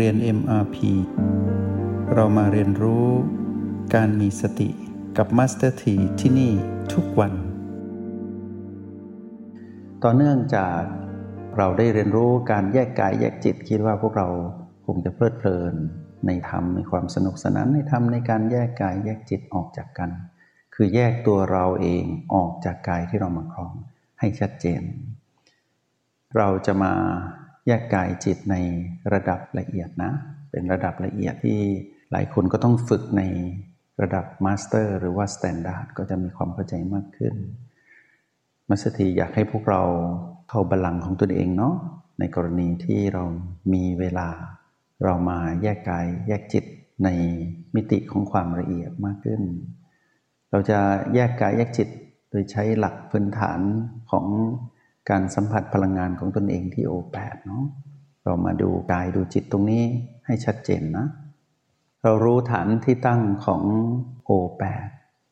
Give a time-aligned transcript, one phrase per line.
[0.00, 0.76] เรียน MRP
[2.14, 3.06] เรามาเรียนรู้
[3.94, 4.70] การมีสติ
[5.16, 6.52] กับ Master T ที่ที่นี่
[6.92, 7.32] ทุกวัน
[10.02, 10.80] ต่อเนื่องจาก
[11.56, 14.28] เราได้เรียนรู้การแยกกายแยกจิต คิดว่าพวกเรา
[14.86, 15.74] คงจะเพลิดเพลิน
[16.26, 20.10] ในธรรมในความสนุกสนานในธรรมในการแยกกายแยกจิตออกจากกัน
[20.74, 22.04] คือแยกตัวเราเอง
[22.34, 23.72] ออกจากกายที่เรามาครอง
[24.20, 24.82] ให้ชัดเจน
[26.36, 26.94] เราจะมา
[27.66, 28.56] แยกกายจิตใน
[29.12, 30.12] ระดับละเอียดนะ
[30.50, 31.60] เป็นระดับละเอียดที่
[32.12, 33.22] หลายคนก็ต้องฝึกใน
[34.02, 37.34] ระดับ master หรือว่า standard ก็จะมีความเข้าใจมากขึ้น
[38.68, 39.82] master ทีอยากให้พวกเรา
[40.48, 41.74] เข้าบัลลังก์ของตนเองเนาะ
[42.18, 43.24] ในกรณีที่เรา
[43.72, 44.28] มีเวลา
[45.04, 46.64] เรามาแยกกายแยกจิต
[47.04, 47.08] ใน
[47.74, 49.42] มิติของความละเอียดมากขึ้น
[50.50, 50.78] เราจะ
[51.14, 51.88] แยกกายแยกจิต
[52.30, 53.60] โดยใช้หลักพื้นฐาน
[54.10, 54.26] ของ
[55.10, 57.64] การสัมผัสพลังงานของตนเองที่โอแปดเนาะ
[58.24, 59.84] เรามาดูกายดูจิตตรงนี้
[60.26, 61.06] ให้ชัดเจนนะ
[62.02, 63.62] เรารู้ฐานที่ตั้งของ
[64.28, 64.64] O8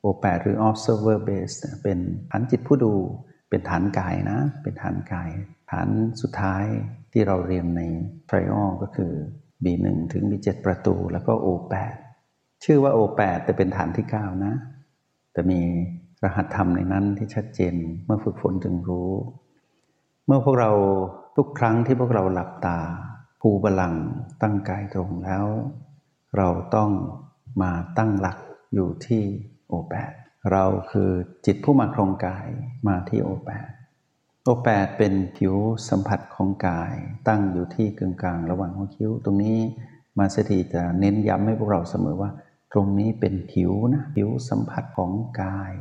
[0.05, 1.99] O8 หรือ observer base เป็น
[2.31, 2.95] ฐานจิตผู้ดู
[3.49, 5.31] เป็นฐานกายนะ เป็นฐานกาย
[5.71, 5.89] ฐาน
[6.21, 6.65] สุดท้าย
[7.13, 7.83] ที่เราเรียนใน
[8.31, 9.13] trial ก็คือ
[9.65, 11.95] B1 ถึง B7 ประตูแล้วก็ O8
[12.65, 14.55] ชื่อว่า O8 แต่เป็นฐานที่ 9 นะ
[15.33, 15.61] แต่มี
[16.25, 19.11] รหัสธรรมในนั้นที่ชัดเจนเมื่อฝึกฝนจึงรู้
[20.27, 20.71] เมื่อพวกเรา
[21.37, 22.79] ทุกครั้งที่พวกเราหลับตา
[23.41, 23.95] ภูบาลัง
[24.43, 25.45] ตั้งกายตรงแล้ว
[26.37, 26.91] เราต้อง
[27.63, 28.39] มาตั้งหลัก
[28.75, 29.23] อยู่ที่
[29.69, 30.13] โอแปด
[30.53, 31.11] เราคือ
[31.47, 32.47] จิตผู้มาครองกาย
[32.89, 33.69] มาที่โอแปด
[34.45, 35.55] โอแปดเป็นผิว
[35.89, 36.93] สัมผัสของกาย
[37.29, 39.59] ตั้งอยู่ที่กึ่งกลางระหว่างหัวคิ้ว ตรงนี้
[40.19, 42.31] มาสถีจะเน้นย้ำให้พวกเราเสมอว่า
[42.73, 45.11] ตรงนี้เป็นผิวนะผิวสัมผัสของ
[45.43, 45.73] กาย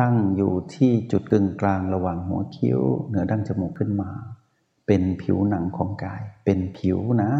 [0.00, 4.10] ตั้งอยู่ที่จุดกึ่งกลางระหว่างหัวคิ้ว เหนือดั้งจมูกขึ้นมา
[4.86, 7.30] เป็นผิวหนังของกาย เป็นผิวนะ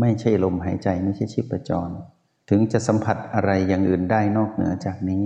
[0.00, 1.88] ไม่ใช่ลมหายใจไม่ใช่ชีพจร
[2.48, 5.24] ถึงจะสัมผัสอะไรอย่างอื่นได้นอกเหนือจากนี้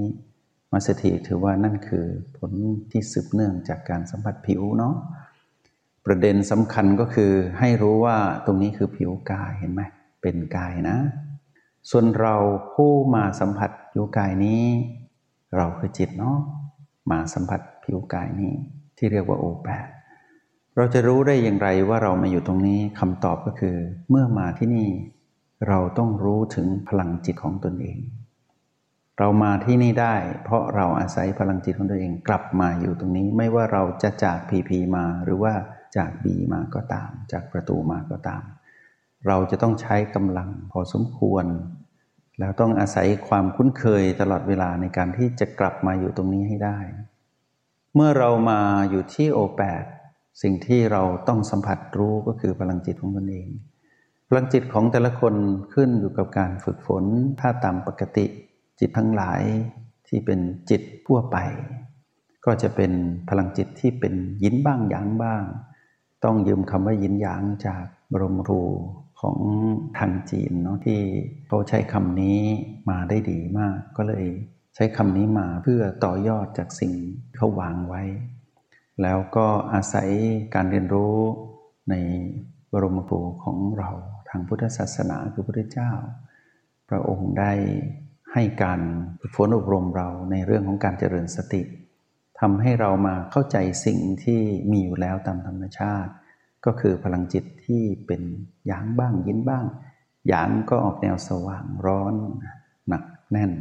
[0.73, 2.07] มาสถิถือว่านั่นคือ
[2.37, 2.53] ผล
[2.91, 4.95] ที่สืบเนื่องจากการสัมผัสผิวเนาะ
[6.07, 8.17] ประเด็นสำคัญก็คือให้รู้ว่า
[8.47, 9.83] ตรงนี้คือผิวกายเห็นไหม
[10.23, 10.97] เป็นกายนะ
[11.91, 12.35] ส่วนเรา
[12.73, 14.65] ผู้มาสัมผัสผิวกายนี้
[15.57, 16.39] เราคือจิตเนาะ
[17.11, 18.53] มาสัมผัสผิวกายนี้
[18.97, 19.89] ที่เรียกว่าโอแปด
[20.77, 23.77] เราจะรู้ได้อย่างไรว่าเรามาอยู่ตรงนี้คำตอบก็คือ
[24.11, 24.89] เมื่อมาที่นี่
[25.69, 27.99] เราต้องรู้ถึงพลังจิตของตนเอง
[29.19, 35.55] เรามาที่นี่ได้ เพราะเราอาศัยพลังจิตของตัวเองกลับมาอยู่ตรงนี้ ไม่ว่าเราจะจากพีพีมาหรือว่า
[35.97, 38.43] จากบีมาก็ตาม จากประตูมาก็ตาม
[39.27, 41.45] เราจะต้องใช้กำลังพอสมควร
[42.39, 46.79] แล้วต้องอาศัยความคุ้นเคยตลอดเวลาในการที่จะกลับมาอยู่ตรงนี้ให้ได้
[47.95, 49.85] เมื่อเรามาอยู่ที่โอแปด
[50.43, 53.49] สิ่งที่เราต้องสัมผัสรู้ก็คือพลังจิตของตนเอง
[54.29, 55.35] พลังจิตของแต่ละคน
[55.75, 57.05] ขึ้นอยู่กับการฝึกฝน
[57.41, 58.27] ถ้าตามปกติ
[58.81, 59.43] จิตทั้งหลาย
[60.09, 60.41] ที่เป็น
[60.71, 61.37] จิตทั่วไป
[62.45, 62.93] ก็จะเป็น
[63.29, 65.43] พลังจิตที่เป็นยินบ้างหยางบ้าง
[66.25, 68.63] ต้องยืมคำว่ายินหยางจากบรมรู
[69.21, 69.39] ของ
[69.99, 71.01] ทางจีนเนาะที่
[71.47, 72.41] เขาใช้คำนี้
[72.91, 74.27] มาได้ดีมาก ก็เลย
[74.75, 76.93] ใช้คำนี้มาเพื่อต่อยอดจากสิ่ง
[77.37, 78.03] เขาวางไว้
[79.03, 80.09] แล้วก็อาศัย
[80.55, 81.17] การเรียนรู้
[81.91, 81.95] ใน
[82.73, 83.91] บรมครูของเรา
[84.29, 85.91] ทางพุทธศาสนาคือพระพุทธเจ้า
[86.89, 87.53] พระองค์ได้
[88.33, 88.81] ให้การ
[89.21, 91.63] ฝึกฝนอบรมเราในเรื่องของการเจริญสติ
[92.41, 96.13] ทำให้เรามาเข้าใจสิ่งที่มีอยู่แล้วตามธรรมชาติ
[96.67, 98.23] ก็คือพลังจิตที่เป็น
[98.67, 99.65] หยางบ้างยินบ้าง
[100.29, 102.15] หยางก็ออกแนวสว่างร้อน
[102.89, 103.53] หนักแน่น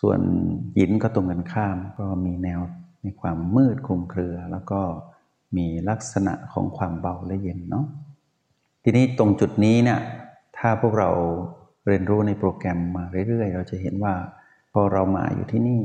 [0.00, 0.20] ส่วน
[0.78, 2.60] ยินก็ตรงกันข้ามก็มีแนว
[3.02, 4.80] ในความมืดคลุมเครือ แล้วก็
[5.56, 7.86] มีลักษณะของความเบาและเย็นเนาะ
[8.82, 10.00] ทีนี้ตรงจุดนี้เนี่ย
[10.56, 11.10] ถ้าพวกเรา
[11.86, 14.14] เรียนรู้ในโปรแกรมมาเรื่อย ๆ เราจะเห็นว่า
[14.72, 15.80] พอเรามาอยู่ที่นี่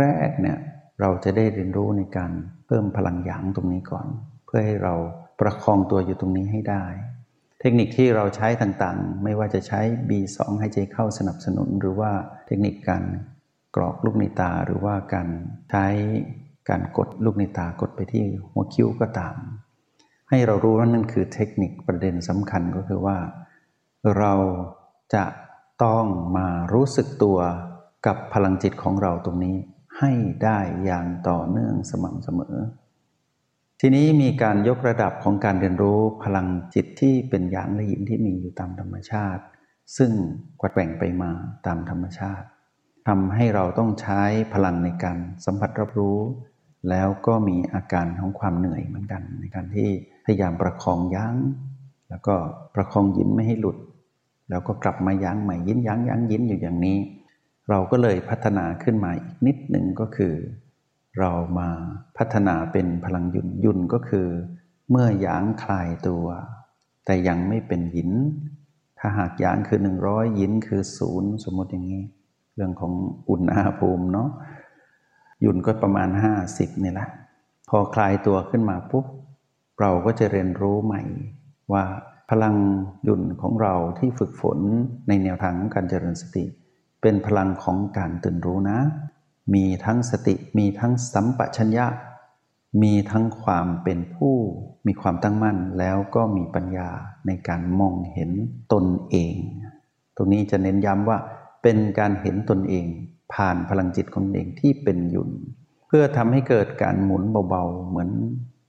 [0.00, 0.58] แรกๆเนี่ย
[1.00, 2.30] เราจะได้เรียนรู้ในการ
[2.66, 4.06] เพิ่มพลังหยางตรงนี้ก่อน
[4.46, 4.94] เพื่อให้เรา
[5.40, 6.84] ประคองตัวอยู่ตรงนี้ให้ได้
[7.60, 12.12] เทคนิคที่เราใช้ต่างๆ ไม่ว่าจะใช้ B2 ให้ใจเข้าสนับสนุน หรือว่า
[12.46, 13.04] เทคนิคการ
[13.76, 15.28] กรอกลูกในตาหรือว่าการ
[15.70, 15.86] ใช้
[16.68, 19.36] การกดลูกในตากดไปที่หัวคิ้วก็ตาม
[20.28, 23.18] ให้เรารู้ว่านั่นคือเทคนิคประเด็นสำคัญก็คือว่า
[24.18, 24.34] เรา
[25.14, 25.24] จะ
[25.84, 26.04] ต้อง
[26.36, 27.38] มารู้สึกตัว
[28.06, 29.56] กับพลังจิตของเราตรงนี้
[29.98, 30.12] ให้
[30.44, 32.56] ได้อย่างต่อเนื่องสม่ำเสมอ
[33.82, 39.42] ทีนี้มีการยกระดับของการเรียนรู้พลังจิตที่เป็นอย่างละหินที่มีอยู่ตามธรรมชาติ
[39.96, 40.10] ซึ่ง
[40.60, 41.30] กวัดแกว่งไปมา
[41.66, 42.46] ตามธรรมชาติ
[43.08, 44.22] ทำให้เราต้องใช้
[44.54, 46.18] พลังในการสัมผัสรับรู้
[46.90, 49.88] แล้วก็มีอาการของความเหนื่อยเหมือนกัน ในการที่
[50.24, 51.34] พยายามประคองยัง้ง
[52.10, 52.34] แล้วก็
[52.74, 53.76] ประคองยินไม่ให้หลุด
[54.50, 56.98] แล้วก็กลับมายั้งใหม่ยินยั้งยั้งยินอยู่อย่างนี้
[57.70, 60.34] เราก็เลยพัฒนาขึ้นมาอีกนิดหนึ่งก็คือ
[61.18, 61.68] เรามา
[62.16, 64.28] พัฒนาเป็นพลังยุนยุนก็คือ
[64.90, 66.26] เมื่อยั้งคลายตัว
[67.04, 68.10] แต่ยังไม่เป็นยิน
[68.98, 72.02] ถ้าหากยั้งคือหนึ่งร้อยยินคือศูนย์สมมติอย่างนี้
[72.54, 72.92] เรื่องของ
[73.30, 74.28] อุณหภูมิเนาะ
[75.44, 77.08] ยุนก็ประมาณห้าสิบนี่แหละ
[77.68, 79.04] พอคลายตัวขึ้นมาปุ๊บ
[79.80, 81.02] เราก็จะเรียนรู้ใหม่
[81.72, 81.84] ว่า
[82.30, 82.56] พลัง
[83.08, 84.58] ยุนของเราที่ฝึกฝน
[85.08, 86.44] ในแนวทางของการเจริญสติ
[87.02, 88.78] เป็นพลังของการตื่นรู้นะ
[89.54, 91.86] มีทั้งสติมีทั้งสัมปชัญญะ
[92.82, 94.34] มีทั้งความเป็นผู้
[94.86, 96.88] มีความตั้งมั่นแล้วก็มีปัญญา
[97.26, 98.30] ในการมองเห็น
[98.72, 99.34] ตนเอง
[100.16, 101.18] ตรงนี้จะเน้นย้ำว่า
[101.62, 102.86] เป็นการเห็นตนเอง
[103.32, 105.30] ผ่านพลังจิตของตนเองที่เป็นยุน
[105.88, 108.10] เพื่อทำให้เกิดการหมุนเบาๆ เหมือน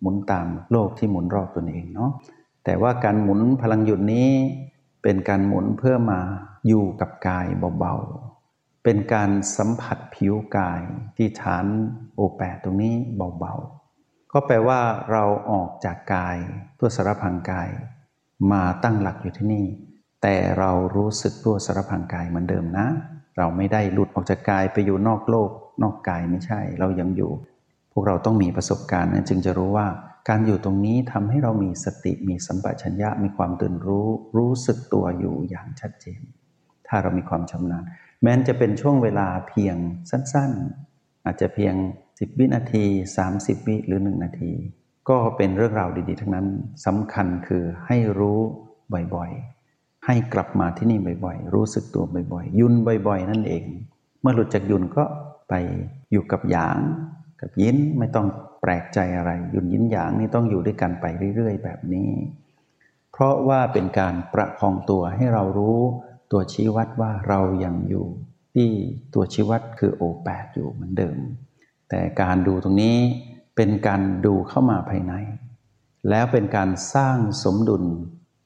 [0.01, 2.12] หมุนตามโลกที่หมุนรอบตนเองเนาะ
[2.66, 4.30] แต่ว่าการหมุนพลังหยุดนี้
[5.04, 6.19] เป็นการหมุนเพื่อมา
[6.68, 7.48] อยู่กับกาย
[7.80, 8.31] เบาๆ
[8.83, 10.81] เป็นการสัมผัสผิวกาย
[11.18, 11.66] ที่ฐาน
[12.16, 12.95] โอแปดตรงนี้
[13.39, 14.80] เบาๆ ก็แปลว่า
[15.12, 16.38] เราออกจากกาย
[16.80, 17.69] ตัวสารพังกาย
[18.51, 19.66] มาตั้งหลักอยู่ที่นี่
[20.22, 22.88] แต่เรารู้สึกตัวสารพังกายเหมือนเดิมนะ
[23.38, 25.50] เราไม่ได้หลุดออกจากกายไปอยู่นอกโลก
[25.84, 27.31] นอกกายไม่ใช่ เรายังอยู่
[27.92, 29.88] พวกเราต้องมีประสบการณ์นะจึงจะรู้ว่า
[30.30, 34.07] การอยู่ตรงนี้ทำให้เรามีสติมีสัมปชัญญะมีความตื่นรู้
[34.38, 36.19] รู้สึกตัวอยู่อย่างชัดเจน
[36.88, 37.84] ถ้าเรามีความชำนาญ
[38.21, 39.75] แม้นจะเป็นช่วงเวลาเพียง
[40.09, 41.75] สั้นๆ อาจจะเพียง
[42.09, 42.85] 10 วินาที
[43.27, 44.51] 30 วิหรือ 1 นาที
[45.09, 46.47] ก็เป็นเรื่องราวดีๆ ทั้งนั้น
[46.85, 48.39] สำคัญคือให้รู้
[49.15, 52.03] บ่อยๆ ให้กลับมาที่นี่บ่อยๆ รู้สึกตัว
[52.33, 52.73] บ่อยๆ ยุน
[53.07, 53.63] บ่อยๆ นั่นเอง
[54.21, 55.03] เมื่อหลุดจากยุนก็
[55.50, 55.53] ไป
[56.12, 56.79] อยู่กับหยาง
[57.41, 58.27] กับยินไม่ต้อง
[58.62, 62.09] แปลกใจอะไร ยุนยินหยางนี่ต้องอยู่ด้วยกันไปเรื่อยๆ แบบนี้
[63.12, 65.79] เพราะว่าเป็นการประคองตัวให้เรารู้
[66.31, 68.06] ตัวชี้วัดว่าเรายังอยู่
[68.54, 68.69] ที่
[69.13, 71.18] ตัวชี้วัดคือโอแปดอยู่เหมือนเดิม
[71.89, 72.98] แต่การดูตรงนี้
[73.56, 75.13] เป็นการดูเข้ามาภายใน
[76.10, 77.83] แล้วเป็นการสร้างสมดุล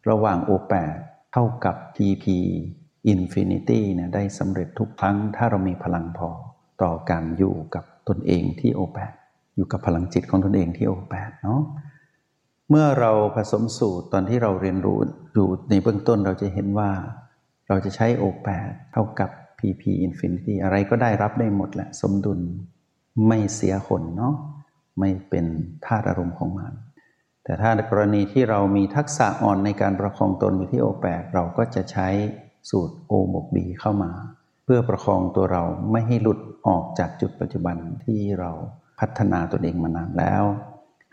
[0.10, 0.96] ระหว่างโอแปด
[1.32, 2.26] เท่ากับ PP
[3.14, 6.30] Infinity เนี่ยได้สำเร็จทุกครั้ง ถ้าเรามีพลังพอ
[6.82, 9.14] ต่อการอยู่กับตนเองที่โอแปด
[9.56, 11.62] อยู่กับพลังจิตของตนเองที่โอแปดเนาะ
[12.70, 15.00] เมื่อเราผสมสูตรตอนที่เราเรียนรู้
[15.34, 16.90] อยู่ในเบื้องต้นเราจะเห็นว่า
[17.68, 19.30] เราจะใช้โอแปดเท่ากับ
[19.60, 22.40] PP Infinity อะไรก็ได้รับได้หมดแหละ สมดุล
[23.28, 24.36] ไม่เสียคนเนาะ
[25.00, 25.46] ไม่เป็น
[25.86, 26.74] ธาตุอารมณ์ของมัน
[27.44, 32.08] แต่ถ้ากรณีที่เรามีทักษะอ่อนในการประคองตนอยู่ที่โอแปดเราก็จะใช้
[32.70, 34.12] สูตรโอบกบีเข้ามา
[34.64, 38.52] เพื่อประคองตัวเราไม่ให้หลุดออกจากจุดปัจจุบันที่เรา
[39.00, 40.44] พัฒนาตัวเองมานานแล้ว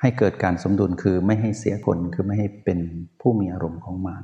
[0.01, 2.79] ให้เกิดการสมดุลคือไม่ให้เสียผลคือไม่ให้เป็น
[3.21, 4.23] ผู้มีอารมณ์ของมัน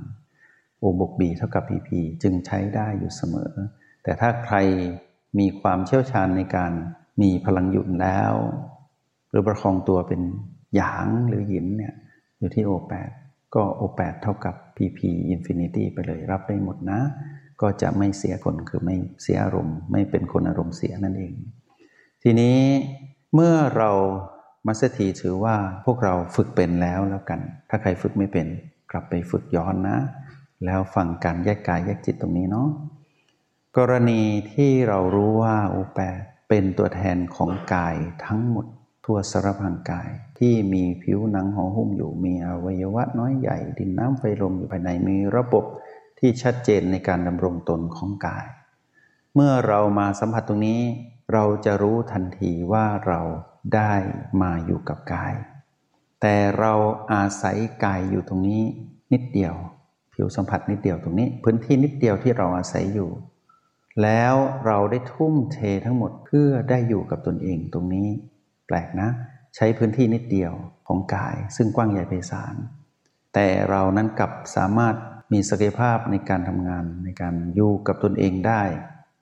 [0.80, 3.52] โอบกบีเท่ากับพีพีจึงใช้ได้อยู่เสมอ
[4.02, 4.56] แต่ถ้าใคร
[5.38, 6.72] มีความเชี่ยวชาญในการ
[7.22, 8.34] มีพลังหยุดแล้ว
[9.30, 10.20] หรือประคองตัวเป็น
[10.76, 11.94] หยางหรือหยินเนี่ย
[12.38, 13.10] อยู่ที่โอแปด
[13.54, 14.98] ก็โอแปดเท่ากับ PP
[15.34, 17.00] Infinity ไปเลยรับได้หมดนะ
[17.60, 21.34] ก็จะไม่เสียคนคือไม่เสียอารมณ์ ไม่เป็นคนอารมณ์เสียนั่นเอง
[22.22, 22.58] ทีนี้
[23.34, 23.90] เมื่อเรา
[24.66, 28.46] มัสถีถือว่าพวกเราฝึกเป็นแล้วแล้วกัน ถ้าใครฝึกไม่เป็น
[28.90, 29.98] กลับไปฝึกย้อนนะ
[30.64, 32.68] แล้วฟังการแยกกายแยกจิตตรงนี้เนาะ
[33.76, 34.22] กรณี
[34.52, 35.98] ที่เรารู้ว่าอุปแป
[36.48, 38.66] เป็นตัวแทนของกายทั้งหมด
[39.04, 45.64] ทั่วสารพังกาย ที่มีผิวหนังห่อหุ้มอยู่มีอวัยวะน้อยใหญ่ ดินน้ำไฟลมอยู่ภายในมีระบบ
[46.18, 48.46] ที่ชัดเจนในการดำรงตนของกาย
[49.34, 50.80] เมื่อเรามาสัมผัสตรงนี้
[51.32, 53.20] เราจะรู้ทันทีว่าเรา
[53.74, 53.94] ได้
[54.42, 55.34] มาอยู่กับกาย
[56.20, 56.74] แต่เรา
[57.12, 58.62] อาศัยกายอยู่ตรงนี้
[59.12, 59.54] นิดเดียว
[60.20, 63.10] ผิวสัมผัสนิดเดียวตรงนี้ พื้นที่นิดเดียวที่เราอาศัยอยู่
[64.02, 64.34] แล้ว
[64.66, 68.08] เราได้ทุ่มเททั้งหมดเพื่อได้อยู่กับตนเองตรงนี้
[68.66, 69.08] แปลกนะ
[69.56, 70.52] ใช้พื้นที่นิดเดียว
[70.88, 72.54] ของกาย ซึ่งกว้างใหญ่ไพศาล
[73.34, 74.94] แต่เรานั้นกลับสามารถ
[75.32, 78.62] มีศักยภาพในการทำงานในการอยู่กับตนเองได้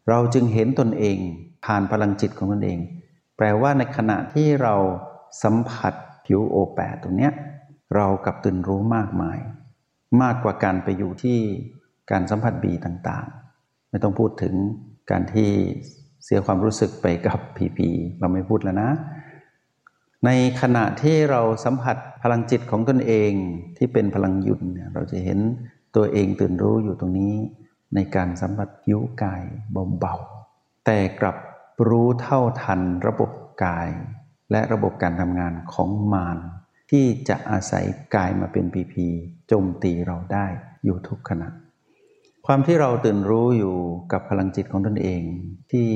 [0.08, 1.18] เราจึงเห็นตนเอง
[1.64, 2.78] ผ่านพลังจิตของตนเอง
[3.36, 4.74] แปลว่าในขณะที่เรา
[5.42, 5.94] สัมผัส
[6.26, 7.32] ผิวโอแปดตรงเนี้ย
[7.94, 9.38] เรากลับตื่นรู้มากมาย
[10.22, 11.38] มากกว่าการไปอยู่ที่
[12.10, 14.54] การสัมผัสบีต่างๆ ไม่ต้องพูดถึง
[15.10, 15.50] การที่
[16.24, 18.90] เสียความรู้สึกไปกับผีผีเราไม่พูดแล้วนะ
[20.24, 23.32] ในขณะที่เราสัมผัสพลังจิตของตนเอง
[23.76, 24.62] ที่เป็นพลังยุน
[24.94, 25.38] เราจะเห็น
[25.96, 27.34] ตัวเองตื่นรู้อยู่ตรงนี้
[27.94, 29.42] ในการสัมผัสผิวกาย
[29.98, 31.36] เบาๆแต่กลับ
[31.88, 33.30] รู้เท่าทันระบบ
[33.64, 33.88] กาย
[34.50, 36.38] และระบบการทำงานของมาร
[36.90, 39.06] ที่จะอาศัยกายมาเป็นปีพี
[39.48, 40.46] โจมตีเราได้
[40.84, 41.48] อยู่ทุกขณะ
[42.46, 43.76] ความที่เราตื่นรู้อยู่
[44.12, 45.22] กับพลังจิตของตนเอง
[45.72, 45.88] ที่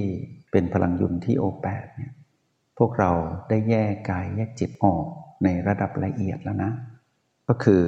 [0.53, 2.13] เป็นพลังยุนที่โอแปดเนี่ย
[2.79, 3.11] พวกเรา
[3.49, 5.05] ได้แยกกายแยกจิตออก
[5.45, 6.73] ในระดับละเอียดแล้วนะ
[7.49, 7.83] ก็คือ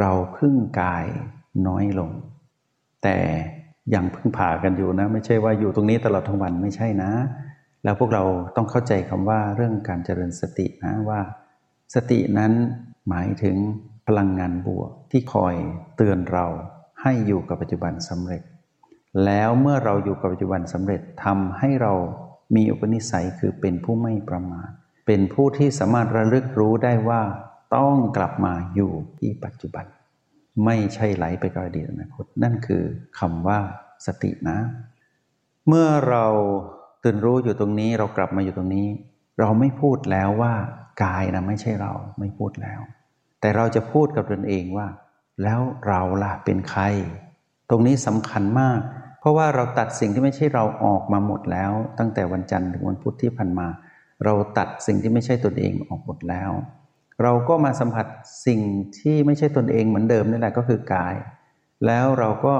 [0.00, 1.06] เราพึ่งกาย
[1.66, 2.10] น้อยลง
[3.02, 3.16] แต่
[3.94, 7.10] ยังพึ่งผ่ากันอยู่นะ ไม่ใช่ว่าอยู่ตรงนี้ตลอดทั้งวันไม่ใช่นะ
[7.84, 8.24] แล้วพวกเรา
[8.56, 11.20] ต้องเข้าใจคำว่าเรื่องการเจริญสตินะว่า
[11.94, 12.52] สตินั้น
[13.08, 13.56] หมายถึง
[14.06, 15.54] พลังงานบวกที่คอย
[15.96, 16.46] เตือนเรา
[17.02, 18.42] ให้อยู่กับปัจจุบันสำเร็จ
[19.24, 21.92] แล้วเมื่อเราอยู่กับปัจจุบันสำเร็จทำให้เรา
[22.56, 24.70] มีอุปนิสัยคือเป็นผู้ไม่ประมาท
[25.06, 27.22] เป็นผู้ที่สามารถระลึกรู้ได้ว่า
[27.76, 29.86] ต้องกลับมาอยู่ที่ปัจจุบัน
[30.64, 32.82] ไม่ใช่ไหลไปกับอดีตอนาคตนั่นคือ
[33.18, 33.58] คำว่า
[34.06, 34.58] สตินะ
[35.68, 36.26] เมื่อเรา
[37.04, 38.86] ตื่นรู้อยู่ตรงนี้เรากลับมาอยู่ตรงนี้
[39.38, 40.54] เราไม่พูดแล้วว่า
[41.02, 42.80] กายนะไม่ใช่เราไม่พูดแล้ว
[43.40, 44.86] แต่เราจะพูดกับตนเองว่า
[45.42, 46.82] แล้วเราล่ะเป็นใคร
[47.70, 48.80] ตรงนี้สำคัญมาก
[49.20, 53.68] เพราะว่าเราตัดสิ่งที่ไม่ใช่เราออกมาหมดแล้ว ตั้งแต่วันจันทร์ถึงวันพุธที่ผ่านมา
[54.24, 56.50] เราตัดสิ่งที่ไม่ใช่ตนเองออกหมดแล้ว
[57.22, 58.06] เราก็มาสัมผัส
[58.46, 58.60] สิ่ง
[58.98, 61.14] ที่ไม่ใช่ตนเองเหมือนเดิมนี่แหละก็คือกาย
[61.86, 62.54] แล้วเราก็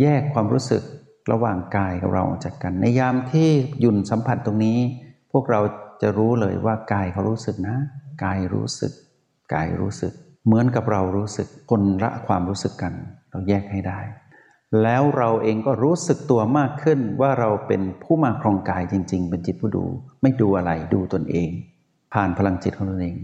[0.00, 0.82] แยกความรู้สึก
[1.32, 3.50] ระหว่างกายกับเราออกจากกัน ในยามที่
[3.84, 4.78] ยุ่นสัมผัสตรงนี้
[5.32, 5.60] พวกเรา
[6.02, 7.76] จะรู้เลยว่ากายเขารู้สึกนะ
[8.24, 8.92] กายรู้สึก
[9.54, 10.12] กายรู้สึก
[10.46, 12.92] เหมือนกับเรารู้สึกคนละความรู้สึกกัน
[13.30, 14.00] เราแยกให้ได้
[14.82, 19.84] แล้วเราเองก็รู้สึกตัวมากขึ้นว่าเราเป็นผู้มาครองกายจริง ๆ เป็นจิตผู้ดู
[20.22, 21.50] ไม่ดูอะไรดูตนเอง
[22.12, 23.16] ผ่านพลังจิตของตนเอง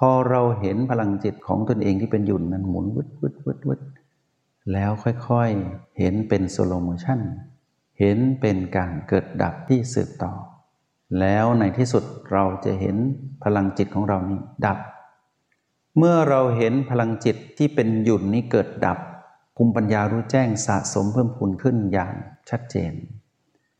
[0.00, 3.80] พอเราเห็นพลังจิตของตนเองที่เป็นหยุ่นนั้นหมุนวึดวึดวึดวึด
[4.72, 4.90] แล้ว
[5.28, 7.20] ค่อยๆ เห็นเป็น slow motion
[8.00, 10.32] เห็นเป็นการเกิดดับที่สืบต่อ
[11.20, 12.96] แล้วในที่สุดเราจะเห็น
[13.44, 14.78] พลังจิตของเรานี้ดับ
[15.98, 18.98] เมื่อเราเห็นพลังจิตที่เป็นหยุ่นนี้เกิดดับ
[19.56, 22.14] ภูมิปัญญารู้แจ้งสะสมเพิ่มพูนขึ้นอย่าง
[22.50, 22.92] ชัดเจน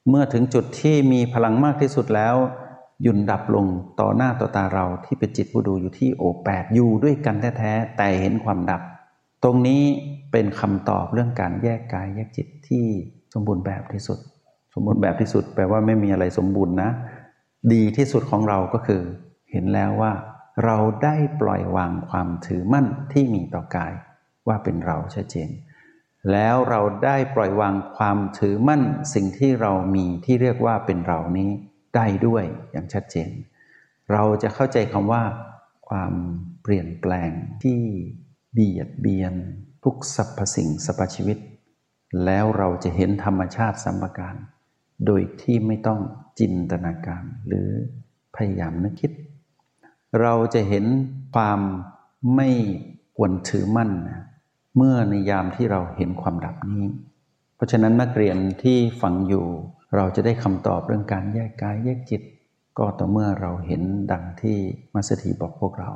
[0.08, 2.34] เมื่อถึงจุดที่มีพลังมากที่สุดแล้ว
[3.02, 3.66] หยุ่นดับลง
[4.00, 8.82] ต่อหน้าต่อตาเราที่เป็นจิตผู้ดูอยู่ที่โอแปดอยู่ด้วยกันแท้ๆแต่เห็นความดับ
[9.42, 9.82] ตรงนี้
[10.32, 12.84] เป็นคำตอบเรื่องการแยกกายแยกจิตที่
[13.34, 14.18] สมบูรณ์แบบที่สุด
[14.74, 16.90] สมบูรณ์แบบที่สุด แปลว่าไม่มีอะไรสมบูรณ์นะ
[17.73, 19.02] ดีที่สุดของเราก็คือ
[19.50, 20.12] เห็นแล้วว่า
[20.64, 23.92] เราได้ปล่อยวางความถือมั่นที่มีต่อกาย
[24.49, 25.50] ว่าเป็นเราชัดเจน
[26.33, 28.83] แล้วเราได้ปล่อยวางความถือมั่น
[29.14, 31.50] สิ่งที่เรามีที่เรียกว่าเป็นเรานี้
[31.97, 33.30] ได้ด้วยอย่างชัดเจน
[34.12, 35.23] เราจะเข้าใจคำว่า
[35.88, 36.12] ความ
[36.62, 37.30] เปลี่ยนแปลง
[37.62, 37.80] ที่
[38.52, 39.35] เบียดเบียน
[39.85, 41.38] ทุกสรรพสิ่งสรรพชีวิต
[42.25, 44.37] แล้วเราจะเห็นธรรมชาติสัมปการ
[45.06, 46.00] โดยที่ไม่ต้อง
[46.38, 47.68] จินตนาการหรือ
[48.36, 49.12] พยายามนึกคิด
[50.20, 50.84] เราจะเห็น
[51.34, 51.60] ความ
[52.36, 52.50] ไม่
[53.16, 54.22] ควรถือมั่นนะ
[54.76, 56.84] เมื่อในยามที่เราเห็นความดับนี้
[57.56, 59.46] เพราะฉะนั้นนักเรียนที่ฟังอยู่
[59.96, 62.22] เราจะได้คำตอบเรื่องการแยกกายแยกจิต
[62.78, 63.82] ก็ต่อเมื่อเราเห็น
[64.12, 64.58] ดังที่
[64.94, 65.92] มัสถีบอกพวกเรา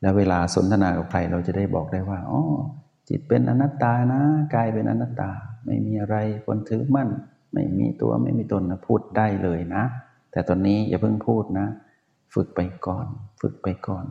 [0.00, 2.42] และเวลาสนทนากับใครเราจะได้บอกได้ว่าอ๋อ
[3.08, 4.20] จิตเป็นอนัตตานะ
[4.54, 5.30] กายเป็นอนัตตา
[5.64, 7.08] ไม่มีอะไรควรถือมั่น
[7.56, 9.84] ไม่มีตัวไม่มีตนนะพูดได้เลยนะ
[10.32, 11.66] แต่ตอนนี้อย่าเพิ่งพูดนะ
[12.34, 13.06] ฝึกไปก่อน
[13.40, 14.04] ฝึกไปก่อน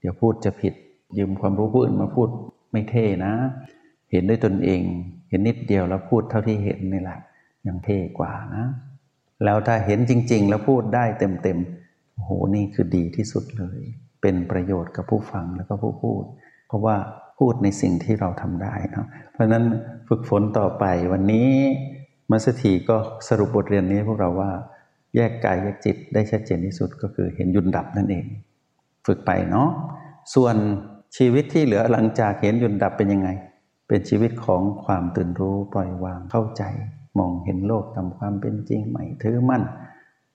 [0.00, 0.74] เดี๋ยวพูดจะผิด
[1.18, 2.28] ยืมความรู้ผู้อื่นมาพูด
[2.72, 3.32] ไม่เท่นะ
[4.10, 4.80] เห็นด้วยตนเอง
[5.28, 7.18] เห็นนิดเดียวแล้วพูดเท่าที่เห็นนี่แหละ
[7.66, 8.66] ยังเท่กว่านะ
[9.44, 13.80] แล้วถ้าเห็นจริง ๆ แล้วพูดได้เต็มๆโอ้โหนี่คือดีที่สุดเลย
[14.22, 16.24] เป็นประโยชน์กับผู้ฟังแล้วก็ผู้พูด
[16.68, 16.96] เพราะว่า
[17.38, 19.64] พูดในสิ่งที่เราทำได้นะเพราะนั้น
[20.08, 21.50] ฝึกฝนต่อไปวันนี้
[22.30, 22.96] มัสถีก็
[23.28, 24.50] สรุปบทเรียนนี้พวกเราว่า
[25.16, 28.24] แยกกายแยกจิตได้ชัดเจนที่สุดก็คือเห็นยุนดับนั่นเอง
[29.06, 29.68] ฝึกไปเนาะ
[30.34, 30.56] ส่วน
[31.16, 33.28] ชีวิตที่เหลือหลังจากเห็นยุนดับเป็นยังไง
[33.88, 36.62] เป็นชีวิตของความตื่นรู้ปล่อยวางเข้าใจ
[37.18, 39.62] มองเห็นโลกตามความเป็นจริงไม่ถือมั่น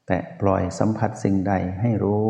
[0.07, 2.23] แต่ปล่อยสัมผัสสิ่งใดให้รู้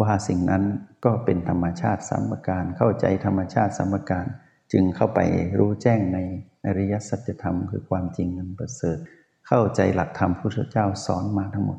[0.00, 0.62] ว่าสิ่งนั้น
[1.04, 4.26] ก็เป็นธรรมชาติสัมการเข้าใจธรรมชาติสัมการ
[4.72, 5.20] จึงเข้าไป
[5.58, 6.18] รู้แจ้งใน
[6.66, 8.98] อริยสัจธรรม คือความจริงนันประเสริฐ
[9.46, 11.78] เข้าใจหลักธรรมพุทธเจ้าสอนมาทั้งหมด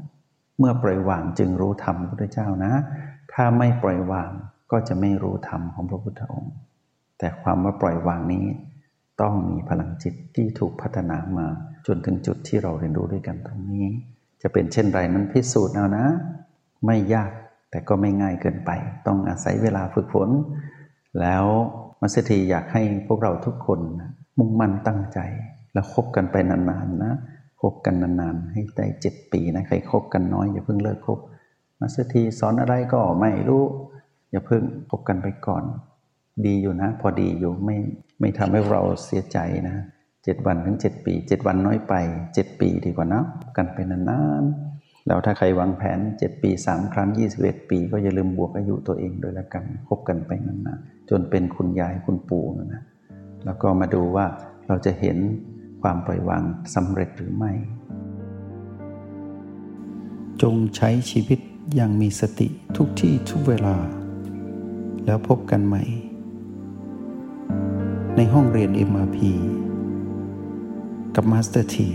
[0.60, 2.74] เมื่อปล่อยวางจึงรู้ธรรมพุทธเจ้านะ
[3.33, 4.31] ถ้าไม่ปล่อยวาง
[4.71, 6.53] ก็จะไม่รู้ธรรมของพระพุทธองค์
[7.19, 8.45] แต่ความว่าปล่อยวางนี้
[9.21, 11.48] ต้องมีพลังจิตที่ถูกพัฒนามา
[11.88, 13.88] จนถึงจุดที่เราเรียนรู้ด้วยกันตรงนี้
[14.41, 16.05] จะเป็นเช่นไรนั้นพิสูจน์เอานะ
[16.86, 17.31] ไม่ยาก
[17.71, 18.71] แต่ก็ไม่ง่ายเกินไป
[19.07, 20.29] ต้องอาศัยเวลาฝึกฝน
[21.19, 21.45] แล้ว
[22.01, 23.79] มัสถีอยากให้พวกเราทุกคน
[24.38, 25.20] มุ่งมั่นตั้งใจ
[25.74, 27.13] แล้วคบกันไปนานๆนะ
[27.62, 31.20] คบกันนานๆให้ได้เจ็ดปีนะใครคบกันน้อยอย่าเพิ่งเลิกคบ
[31.79, 33.63] มัสถีสอนอะไรก็ไม่รู้
[34.31, 35.63] อย่าเพิ่งพบกันไปก่อน
[36.46, 37.77] ดีอยู่นะ พอดีอยู่ไม่
[38.20, 39.75] ไม่ทำให้เราเสียใจนะ
[40.24, 41.93] เจ็ดวันถึงเจ็ดปีเจ็ดวันน้อยไป
[42.34, 43.24] เจ็ดปีดีกว่านะ
[43.58, 44.71] กันไปนานๆ
[45.08, 52.84] แล้วถ้าใครวางแผนเจ็ดปีสามครั้งยี่สิบเอ็ดปี ก็อย่าลืมบวกอายุตัวเองด้วยละกันคบกันไปนานๆจนเป็นคุณยายคุณปู่นะ
[53.46, 54.25] แล้วก็มาดูว่า
[54.67, 55.17] เราจะเห็น
[55.81, 56.43] ความปล่อยวาง
[56.75, 57.51] สำเร็จหรือไม่
[60.41, 61.39] จงใช้ชีวิต
[61.75, 63.75] อย่างมีสติทุกที่ทุกเวลา
[65.05, 65.84] แล้วพบกันใหม่
[68.15, 69.17] ในห้องเรียน MRP
[71.15, 71.89] กับ master ที